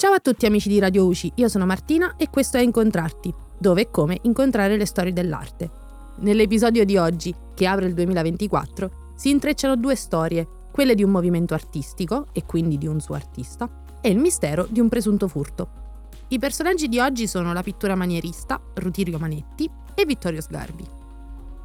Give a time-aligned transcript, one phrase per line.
[0.00, 3.80] Ciao a tutti amici di Radio UCI, io sono Martina e questo è Incontrarti, dove
[3.80, 5.68] e come incontrare le storie dell'arte.
[6.18, 11.52] Nell'episodio di oggi, che apre il 2024, si intrecciano due storie, quelle di un movimento
[11.52, 13.68] artistico, e quindi di un suo artista,
[14.00, 15.68] e il mistero di un presunto furto.
[16.28, 20.86] I personaggi di oggi sono la pittura manierista, Rutirio Manetti, e Vittorio Sgarbi.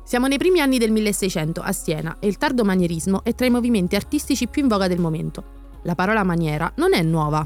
[0.03, 3.51] Siamo nei primi anni del 1600 a Siena e il tardo manierismo è tra i
[3.51, 5.61] movimenti artistici più in voga del momento.
[5.83, 7.45] La parola maniera non è nuova,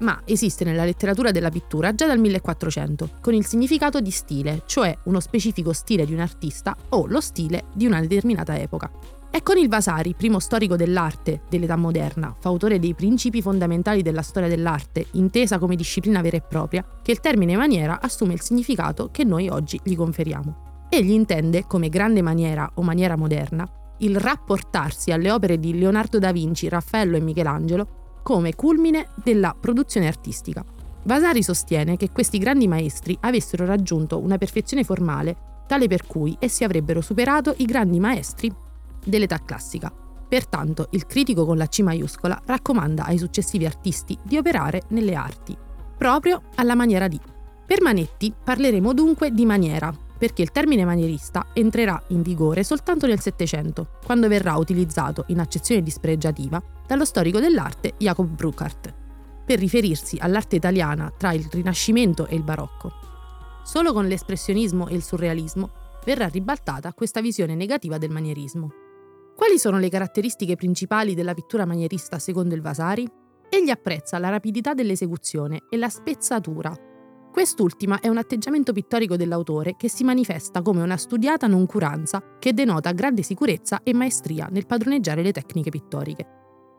[0.00, 4.96] ma esiste nella letteratura della pittura già dal 1400, con il significato di stile, cioè
[5.04, 8.90] uno specifico stile di un artista o lo stile di una determinata epoca.
[9.30, 14.48] È con il Vasari, primo storico dell'arte dell'età moderna, fautore dei principi fondamentali della storia
[14.48, 19.24] dell'arte, intesa come disciplina vera e propria, che il termine maniera assume il significato che
[19.24, 20.86] noi oggi gli conferiamo.
[20.88, 26.32] Egli intende, come grande maniera o maniera moderna, il rapportarsi alle opere di Leonardo da
[26.32, 30.62] Vinci, Raffaello e Michelangelo come culmine della produzione artistica.
[31.04, 36.62] Vasari sostiene che questi grandi maestri avessero raggiunto una perfezione formale tale per cui essi
[36.62, 38.54] avrebbero superato i grandi maestri
[39.02, 39.90] dell'età classica.
[40.28, 45.56] Pertanto il critico con la C maiuscola raccomanda ai successivi artisti di operare nelle arti,
[45.96, 47.18] proprio alla maniera di.
[47.64, 53.20] Per Manetti parleremo dunque di maniera, perché il termine manierista entrerà in vigore soltanto nel
[53.20, 58.94] Settecento, quando verrà utilizzato in accezione dispregiativa dallo storico dell'arte Jacob Bruckart,
[59.46, 62.92] per riferirsi all'arte italiana tra il Rinascimento e il Barocco.
[63.62, 65.70] Solo con l'espressionismo e il surrealismo
[66.04, 68.70] verrà ribaltata questa visione negativa del manierismo.
[69.36, 73.08] Quali sono le caratteristiche principali della pittura manierista secondo il Vasari?
[73.48, 76.74] Egli apprezza la rapidità dell'esecuzione e la spezzatura
[77.30, 82.92] Quest'ultima è un atteggiamento pittorico dell'autore che si manifesta come una studiata noncuranza che denota
[82.92, 86.26] grande sicurezza e maestria nel padroneggiare le tecniche pittoriche.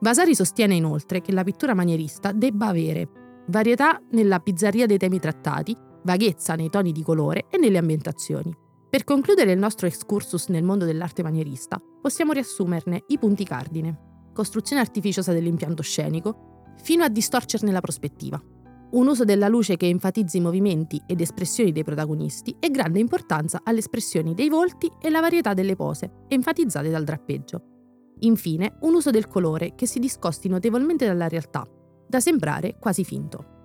[0.01, 3.07] Vasari sostiene inoltre che la pittura manierista debba avere
[3.47, 8.55] varietà nella bizzarria dei temi trattati, vaghezza nei toni di colore e nelle ambientazioni.
[8.89, 14.31] Per concludere il nostro excursus nel mondo dell'arte manierista, possiamo riassumerne i punti cardine.
[14.33, 18.41] Costruzione artificiosa dell'impianto scenico, fino a distorcerne la prospettiva
[18.91, 23.61] un uso della luce che enfatizzi i movimenti ed espressioni dei protagonisti e grande importanza
[23.63, 27.61] alle espressioni dei volti e la varietà delle pose, enfatizzate dal drappeggio.
[28.21, 31.65] Infine, un uso del colore che si discosti notevolmente dalla realtà,
[32.07, 33.57] da sembrare quasi finto.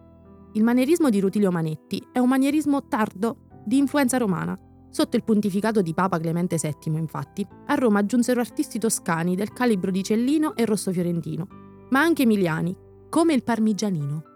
[0.53, 4.59] Il manierismo di Rutilio Manetti è un manierismo tardo di influenza romana.
[4.91, 9.91] Sotto il pontificato di Papa Clemente VII, infatti, a Roma giunsero artisti toscani del calibro
[9.91, 11.49] di Cellino e Rosso Fiorentino,
[11.91, 12.77] ma anche emiliani,
[13.09, 14.34] come il parmigianino.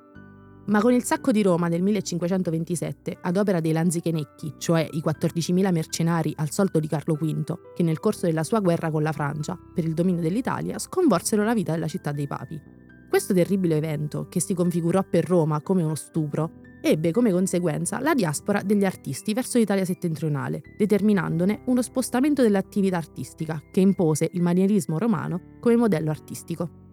[0.69, 5.73] Ma con il sacco di Roma del 1527, ad opera dei Lanzichenecchi, cioè i 14.000
[5.73, 9.59] mercenari al soldo di Carlo V, che nel corso della sua guerra con la Francia,
[9.75, 12.61] per il dominio dell'Italia, sconvolsero la vita della città dei papi.
[13.09, 16.51] Questo terribile evento, che si configurò per Roma come uno stupro,
[16.83, 23.63] ebbe come conseguenza la diaspora degli artisti verso l'Italia settentrionale, determinandone uno spostamento dell'attività artistica
[23.73, 26.88] che impose il manierismo romano come modello artistico.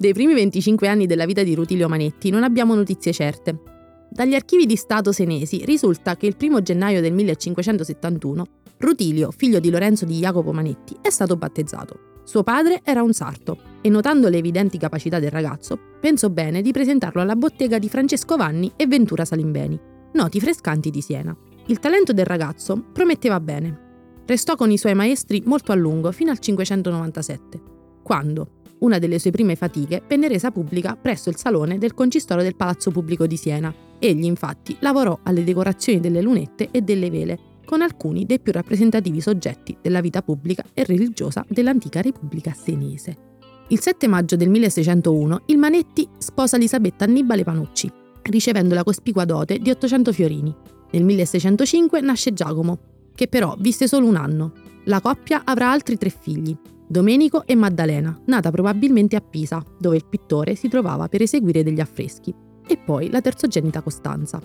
[0.00, 3.60] Dei primi 25 anni della vita di Rutilio Manetti non abbiamo notizie certe.
[4.08, 8.46] Dagli archivi di Stato senesi risulta che il 1 gennaio del 1571
[8.78, 12.22] Rutilio, figlio di Lorenzo di Jacopo Manetti, è stato battezzato.
[12.24, 16.72] Suo padre era un sarto e notando le evidenti capacità del ragazzo, pensò bene di
[16.72, 19.78] presentarlo alla bottega di Francesco Vanni e Ventura Salimbeni,
[20.14, 21.36] noti frescanti di Siena.
[21.66, 24.22] Il talento del ragazzo prometteva bene.
[24.24, 27.60] Restò con i suoi maestri molto a lungo fino al 597,
[28.02, 32.56] quando, una delle sue prime fatiche venne resa pubblica presso il salone del concistoro del
[32.56, 33.72] Palazzo Pubblico di Siena.
[33.98, 39.20] Egli infatti lavorò alle decorazioni delle lunette e delle vele, con alcuni dei più rappresentativi
[39.20, 43.28] soggetti della vita pubblica e religiosa dell'antica Repubblica senese.
[43.68, 47.90] Il 7 maggio del 1601 il Manetti sposa Elisabetta Annibale Panucci,
[48.22, 50.54] ricevendo la cospicua dote di 800 fiorini.
[50.90, 52.78] Nel 1605 nasce Giacomo,
[53.14, 54.52] che però visse solo un anno.
[54.86, 56.56] La coppia avrà altri tre figli,
[56.90, 61.78] Domenico e Maddalena, nata probabilmente a Pisa, dove il pittore si trovava per eseguire degli
[61.78, 62.34] affreschi,
[62.66, 64.42] e poi la terzogenita Costanza.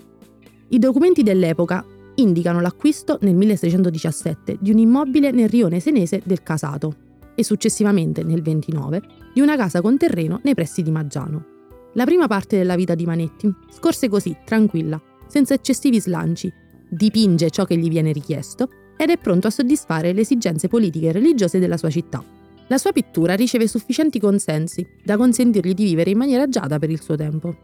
[0.67, 1.83] I documenti dell'epoca
[2.13, 6.93] indicano l'acquisto nel 1617 di un immobile nel rione senese del Casato
[7.33, 9.01] e successivamente nel 29
[9.33, 11.45] di una casa con terreno nei pressi di Maggiano.
[11.93, 16.53] La prima parte della vita di Manetti scorse così, tranquilla, senza eccessivi slanci,
[16.87, 21.11] dipinge ciò che gli viene richiesto ed è pronto a soddisfare le esigenze politiche e
[21.11, 22.34] religiose della sua città.
[22.67, 26.99] La sua pittura riceve sufficienti consensi da consentirgli di vivere in maniera agiata per il
[26.99, 27.55] suo tempo.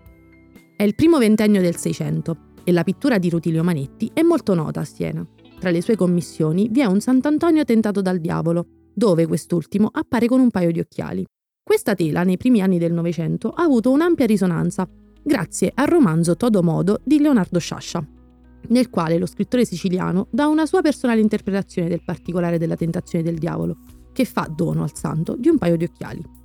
[0.76, 4.82] È il primo ventennio del Seicento e la pittura di Rutilio Manetti è molto nota
[4.82, 5.26] a Siena.
[5.60, 10.40] Tra le sue commissioni vi è un Sant'Antonio tentato dal diavolo, dove quest'ultimo appare con
[10.40, 11.26] un paio di occhiali.
[11.64, 14.88] Questa tela, nei primi anni del Novecento, ha avuto un'ampia risonanza
[15.24, 18.06] grazie al romanzo Todo Modo di Leonardo Sciascia,
[18.68, 23.38] nel quale lo scrittore siciliano dà una sua personale interpretazione del particolare della tentazione del
[23.38, 23.78] diavolo,
[24.12, 26.40] che fa dono al santo di un paio di occhiali.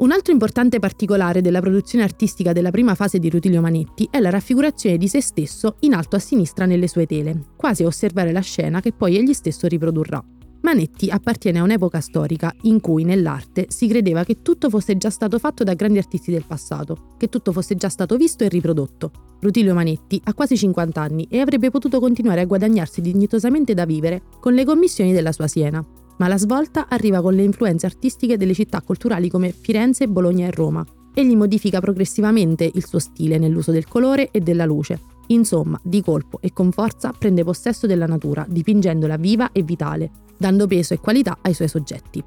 [0.00, 4.30] Un altro importante particolare della produzione artistica della prima fase di Rutilio Manetti è la
[4.30, 8.40] raffigurazione di se stesso in alto a sinistra nelle sue tele, quasi a osservare la
[8.40, 10.24] scena che poi egli stesso riprodurrà.
[10.62, 15.38] Manetti appartiene a un'epoca storica in cui nell'arte si credeva che tutto fosse già stato
[15.38, 19.10] fatto da grandi artisti del passato, che tutto fosse già stato visto e riprodotto.
[19.40, 24.22] Rutilio Manetti ha quasi 50 anni e avrebbe potuto continuare a guadagnarsi dignitosamente da vivere
[24.38, 25.84] con le commissioni della sua Siena,
[26.20, 30.50] ma la svolta arriva con le influenze artistiche delle città culturali come Firenze, Bologna e
[30.50, 30.84] Roma.
[31.14, 35.00] Egli modifica progressivamente il suo stile nell'uso del colore e della luce.
[35.28, 40.66] Insomma, di colpo e con forza prende possesso della natura, dipingendola viva e vitale, dando
[40.66, 42.22] peso e qualità ai suoi soggetti.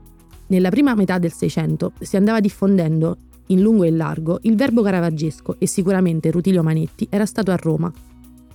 [0.47, 3.17] Nella prima metà del Seicento si andava diffondendo,
[3.47, 7.55] in lungo e in largo, il verbo caravaggesco e sicuramente Rutilio Manetti era stato a
[7.57, 7.91] Roma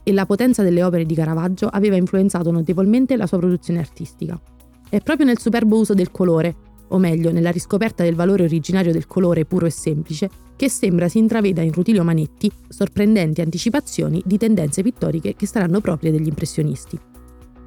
[0.03, 4.41] e la potenza delle opere di Caravaggio aveva influenzato notevolmente la sua produzione artistica.
[4.91, 6.55] È proprio nel superbo uso del colore,
[6.89, 11.19] o meglio nella riscoperta del valore originario del colore puro e semplice, che sembra si
[11.19, 16.99] intraveda in Rutilio Manetti sorprendenti anticipazioni di tendenze pittoriche che saranno proprie degli impressionisti.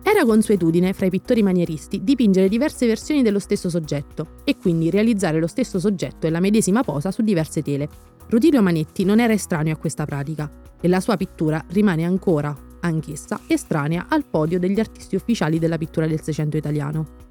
[0.04, 5.40] Era consuetudine fra i pittori manieristi dipingere diverse versioni dello stesso soggetto e quindi realizzare
[5.40, 7.88] lo stesso soggetto e la medesima posa su diverse tele.
[8.30, 10.50] Rutilio Manetti non era estraneo a questa pratica
[10.82, 16.08] e la sua pittura rimane ancora, anch'essa estranea al podio degli artisti ufficiali della pittura
[16.08, 17.30] del Seicento italiano.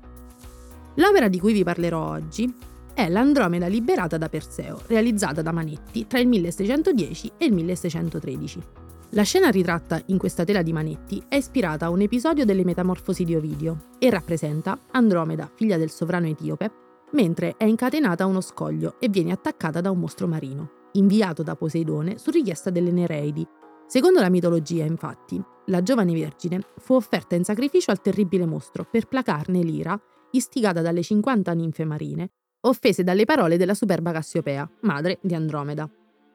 [0.95, 2.53] L'opera di cui vi parlerò oggi
[2.93, 8.63] è L'Andromeda liberata da Perseo, realizzata da Manetti tra il 1610 e il 1613.
[9.11, 13.25] La scena ritratta in questa tela di Manetti è ispirata a un episodio delle Metamorfosi
[13.25, 16.71] di Ovidio e rappresenta Andromeda, figlia del sovrano etiope,
[17.13, 21.57] mentre è incatenata a uno scoglio e viene attaccata da un mostro marino, inviato da
[21.57, 23.45] Poseidone su richiesta delle Nereidi,
[23.91, 29.09] Secondo la mitologia, infatti, la giovane vergine fu offerta in sacrificio al terribile mostro per
[29.09, 30.01] placarne l'ira,
[30.31, 35.91] istigata dalle 50 ninfe marine, offese dalle parole della superba Cassiopea, madre di Andromeda,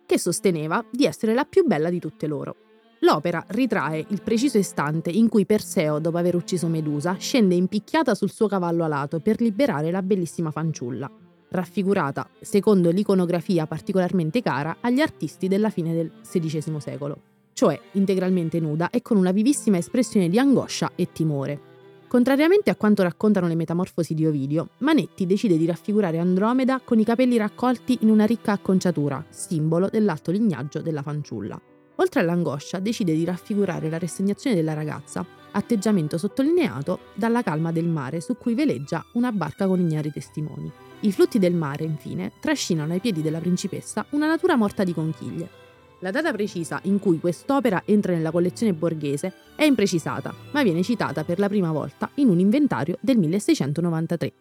[0.05, 2.57] che sosteneva di essere la più bella di tutte loro.
[2.99, 8.31] L'opera ritrae il preciso istante in cui Perseo, dopo aver ucciso Medusa, scende impicchiata sul
[8.31, 11.09] suo cavallo alato per liberare la bellissima fanciulla,
[11.51, 18.89] raffigurata secondo l'iconografia particolarmente cara agli artisti della fine del XVI secolo cioè integralmente nuda
[18.89, 21.73] e con una vivissima espressione di angoscia e timore.
[22.09, 27.05] Contrariamente a quanto raccontano le metamorfosi di Ovidio, Manetti decide di raffigurare Andromeda con i
[27.05, 31.59] capelli raccolti in una ricca acconciatura, simbolo dell'alto lignaggio della fanciulla.
[31.95, 38.19] Oltre all'angoscia, decide di raffigurare la rassegnazione della ragazza, atteggiamento sottolineato dalla calma del mare
[38.19, 40.69] su cui veleggia una barca con ignari testimoni.
[41.01, 45.63] I flutti del mare, infine, trascinano ai piedi della principessa una natura morta di conchiglie,
[46.05, 51.23] la data precisa in cui quest'opera entra nella collezione borghese è imprecisata, ma viene citata
[51.23, 54.33] per la prima volta in un inventario del 1693.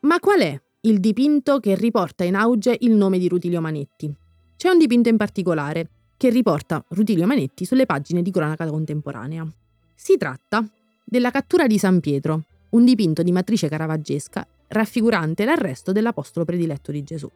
[0.00, 4.14] Ma qual è il dipinto che riporta in auge il nome di Rutilio Manetti?
[4.56, 5.88] C'è un dipinto in particolare
[6.18, 9.50] che riporta Rutilio Manetti sulle pagine di cronaca contemporanea.
[9.94, 10.62] Si tratta
[11.02, 17.02] della cattura di San Pietro, un dipinto di matrice caravaggesca raffigurante l'arresto dell'apostolo prediletto di
[17.02, 17.30] Gesù.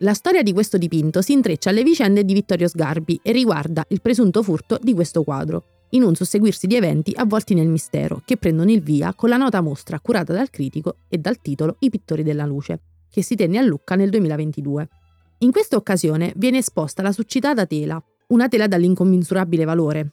[0.00, 4.02] La storia di questo dipinto si intreccia alle vicende di Vittorio Sgarbi e riguarda il
[4.02, 8.70] presunto furto di questo quadro, in un susseguirsi di eventi avvolti nel mistero, che prendono
[8.70, 12.44] il via con la nota mostra curata dal critico e dal titolo I pittori della
[12.44, 14.88] luce, che si tenne a Lucca nel 2022.
[15.38, 17.98] In questa occasione viene esposta la succitata tela,
[18.28, 20.12] una tela dall'incommensurabile valore.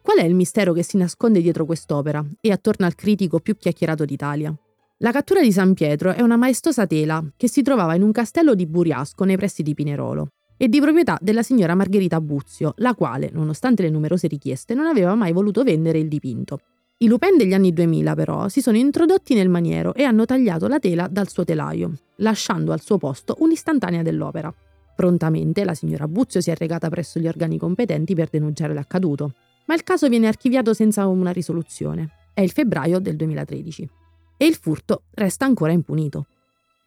[0.00, 4.04] Qual è il mistero che si nasconde dietro quest'opera e attorno al critico più chiacchierato
[4.04, 4.56] d'Italia?
[4.98, 8.54] La cattura di San Pietro è una maestosa tela che si trovava in un castello
[8.54, 13.28] di Buriasco nei pressi di Pinerolo e di proprietà della signora Margherita Buzio, la quale,
[13.32, 16.60] nonostante le numerose richieste, non aveva mai voluto vendere il dipinto.
[16.98, 20.78] I Lupin degli anni 2000 però si sono introdotti nel maniero e hanno tagliato la
[20.78, 24.54] tela dal suo telaio, lasciando al suo posto un'istantanea dell'opera.
[24.94, 29.32] Prontamente la signora Buzio si è recata presso gli organi competenti per denunciare l'accaduto,
[29.66, 32.10] ma il caso viene archiviato senza una risoluzione.
[32.32, 34.02] È il febbraio del 2013
[34.36, 36.26] e il furto resta ancora impunito.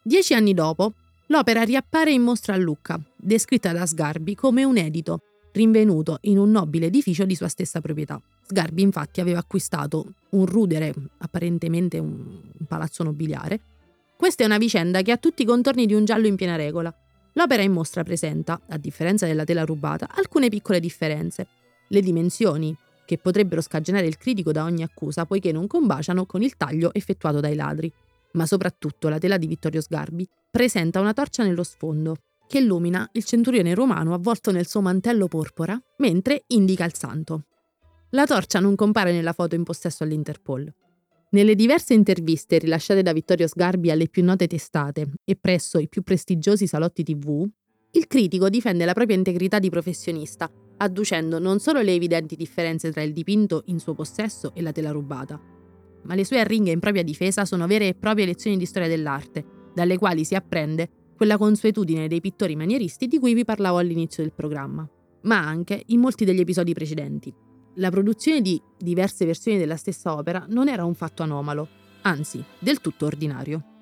[0.02, 0.94] Dieci anni dopo,
[1.28, 6.52] l'opera riappare in mostra a Lucca, descritta da Sgarbi come un edito, rinvenuto in un
[6.52, 8.22] nobile edificio di sua stessa proprietà.
[8.46, 13.60] Sgarbi infatti aveva acquistato un rudere, apparentemente un, palazzo nobiliare.
[14.16, 16.94] Questa è una vicenda che ha tutti i contorni di un giallo in piena regola.
[17.34, 21.48] L'opera in mostra presenta, a differenza della tela rubata, alcune piccole differenze.
[21.88, 22.76] Le dimensioni,
[23.08, 27.40] che potrebbero scagionare il critico da ogni accusa poiché non combaciano con il taglio effettuato
[27.40, 27.92] dai ladri.
[28.34, 33.24] Ma soprattutto la tela di Vittorio Sgarbi presenta una torcia nello sfondo, che illumina il
[33.24, 37.46] centurione romano avvolto nel suo mantello porpora mentre indica il santo.
[38.10, 40.72] La torcia non compare nella foto in possesso all'Interpol.
[41.30, 46.04] Nelle diverse interviste rilasciate da Vittorio Sgarbi alle più note testate e presso i più
[46.04, 47.48] prestigiosi salotti TV,
[47.92, 53.02] il critico difende la propria integrità di professionista, adducendo non solo le evidenti differenze tra
[53.02, 55.40] il dipinto in suo possesso e la tela rubata,
[56.04, 59.46] ma le sue arringhe in propria difesa sono vere e proprie lezioni di storia dell'arte,
[59.74, 64.34] dalle quali si apprende quella consuetudine dei pittori manieristi di cui vi parlavo all'inizio del
[64.34, 64.88] programma,
[65.24, 67.34] ma anche in molti degli episodi precedenti.
[67.76, 71.68] La produzione di diverse versioni della stessa opera non era un fatto anomalo,
[72.04, 73.77] anzi, del tutto ordinario.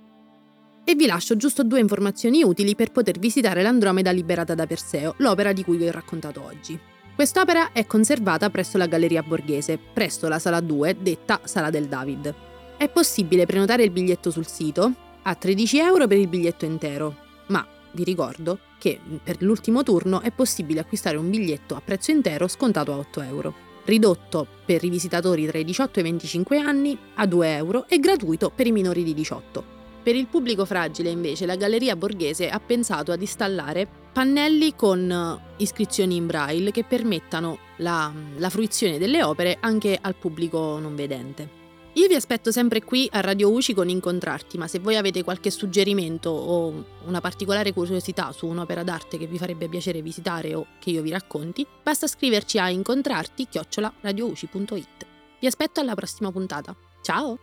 [0.87, 5.51] E vi lascio giusto due informazioni utili per poter visitare l'Andromeda liberata da Perseo, l'opera
[5.51, 6.79] di cui vi ho raccontato oggi.
[7.15, 12.31] Quest'opera è conservata presso la Galleria Borghese, presso la Sala 2, detta Sala del David.
[12.77, 17.15] È possibile prenotare il biglietto sul sito a 13 euro per il biglietto intero,
[17.47, 22.47] ma vi ricordo che per l'ultimo turno è possibile acquistare un biglietto a prezzo intero
[22.47, 23.53] scontato a 8 euro,
[23.85, 27.97] ridotto per i visitatori tra i 18 e i 25 anni a 2 euro e
[27.97, 29.74] gratuito per i minori di 18.
[30.05, 36.15] Per il pubblico fragile, invece, la Galleria Borghese ha pensato ad installare pannelli con iscrizioni
[36.15, 41.49] in braille che permettano la, la fruizione delle opere anche al pubblico non vedente.
[41.93, 45.49] Io vi aspetto sempre qui a Radio UCI con Incontrarti, ma se voi avete qualche
[45.49, 50.91] suggerimento o una particolare curiosità su un'opera d'arte che vi farebbe piacere visitare o che
[50.91, 55.07] io vi racconti, basta scriverci a incontrarti-radiouci.it.
[55.39, 56.75] Vi aspetto alla prossima puntata.
[57.01, 57.39] Ciao!